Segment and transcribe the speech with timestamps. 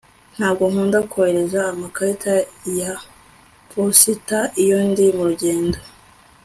[0.37, 2.33] Ntabwo nkunda kohereza amakarita
[2.79, 2.91] ya
[3.69, 5.77] posita iyo ndi murugendo